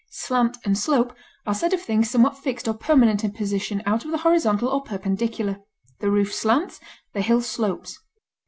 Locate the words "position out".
3.35-4.03